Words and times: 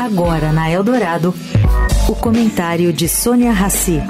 Agora 0.00 0.52
na 0.52 0.70
Eldorado, 0.70 1.34
o 2.08 2.14
comentário 2.14 2.92
de 2.92 3.08
Sônia 3.08 3.50
Rassi. 3.50 4.00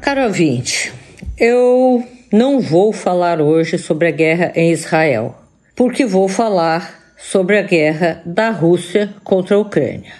Caro 0.00 0.22
ouvinte, 0.24 0.92
eu 1.38 2.02
não 2.32 2.58
vou 2.58 2.90
falar 2.90 3.40
hoje 3.40 3.76
sobre 3.76 4.08
a 4.08 4.10
guerra 4.10 4.52
em 4.56 4.72
Israel, 4.72 5.36
porque 5.76 6.06
vou 6.06 6.26
falar 6.26 7.14
sobre 7.18 7.58
a 7.58 7.62
guerra 7.62 8.22
da 8.24 8.50
Rússia 8.50 9.14
contra 9.22 9.56
a 9.56 9.58
Ucrânia. 9.58 10.14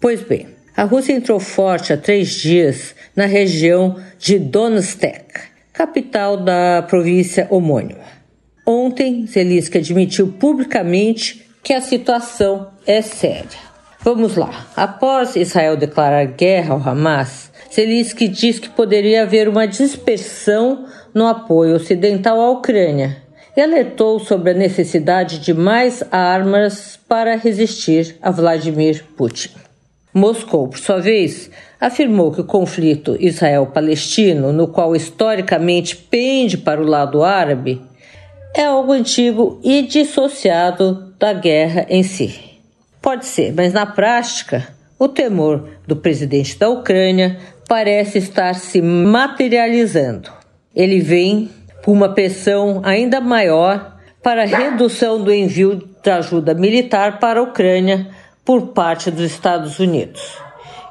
Pois 0.00 0.22
bem, 0.22 0.48
a 0.74 0.84
Rússia 0.84 1.12
entrou 1.12 1.38
forte 1.38 1.92
há 1.92 1.98
três 1.98 2.30
dias 2.30 2.94
na 3.14 3.26
região 3.26 3.96
de 4.18 4.38
Donetsk, 4.38 5.50
capital 5.72 6.38
da 6.38 6.82
província 6.82 7.46
homônima. 7.50 8.21
Ontem, 8.64 9.26
Zelensky 9.26 9.78
admitiu 9.78 10.28
publicamente 10.28 11.46
que 11.62 11.72
a 11.72 11.80
situação 11.80 12.68
é 12.86 13.02
séria. 13.02 13.72
Vamos 14.00 14.36
lá. 14.36 14.66
Após 14.76 15.36
Israel 15.36 15.76
declarar 15.76 16.24
guerra 16.24 16.74
ao 16.74 16.88
Hamas, 16.88 17.50
Zelensky 17.72 18.28
diz 18.28 18.58
que 18.58 18.68
poderia 18.68 19.22
haver 19.22 19.48
uma 19.48 19.66
dispersão 19.66 20.86
no 21.14 21.26
apoio 21.26 21.76
ocidental 21.76 22.40
à 22.40 22.50
Ucrânia 22.50 23.22
e 23.56 23.60
alertou 23.60 24.18
sobre 24.18 24.50
a 24.50 24.54
necessidade 24.54 25.38
de 25.38 25.52
mais 25.52 26.02
armas 26.10 26.98
para 27.08 27.36
resistir 27.36 28.16
a 28.22 28.30
Vladimir 28.30 29.04
Putin. 29.16 29.50
Moscou, 30.14 30.68
por 30.68 30.78
sua 30.78 31.00
vez, 31.00 31.50
afirmou 31.80 32.32
que 32.32 32.40
o 32.40 32.44
conflito 32.44 33.16
Israel-Palestino, 33.18 34.52
no 34.52 34.68
qual 34.68 34.94
historicamente 34.94 35.96
pende 35.96 36.58
para 36.58 36.82
o 36.82 36.86
lado 36.86 37.22
árabe, 37.22 37.80
é 38.54 38.64
algo 38.64 38.92
antigo 38.92 39.58
e 39.62 39.82
dissociado 39.82 41.14
da 41.18 41.32
guerra 41.32 41.86
em 41.88 42.02
si. 42.02 42.38
Pode 43.00 43.26
ser, 43.26 43.52
mas 43.52 43.72
na 43.72 43.86
prática, 43.86 44.68
o 44.98 45.08
temor 45.08 45.68
do 45.86 45.96
presidente 45.96 46.58
da 46.58 46.68
Ucrânia 46.68 47.38
parece 47.68 48.18
estar 48.18 48.54
se 48.54 48.80
materializando. 48.80 50.30
Ele 50.74 51.00
vem 51.00 51.50
com 51.84 51.92
uma 51.92 52.10
pressão 52.10 52.80
ainda 52.84 53.20
maior 53.20 53.96
para 54.22 54.42
a 54.42 54.46
redução 54.46 55.22
do 55.22 55.32
envio 55.32 55.88
de 56.02 56.10
ajuda 56.10 56.54
militar 56.54 57.18
para 57.18 57.40
a 57.40 57.42
Ucrânia 57.42 58.08
por 58.44 58.68
parte 58.68 59.10
dos 59.10 59.22
Estados 59.22 59.78
Unidos, 59.78 60.38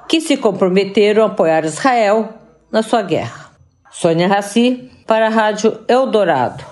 que 0.09 0.19
se 0.19 0.37
comprometeram 0.37 1.23
a 1.23 1.27
apoiar 1.27 1.63
Israel 1.65 2.29
na 2.71 2.81
sua 2.81 3.01
guerra. 3.01 3.51
Sônia 3.91 4.27
Raci, 4.27 4.89
para 5.05 5.27
a 5.27 5.29
Rádio 5.29 5.79
Eldorado. 5.87 6.70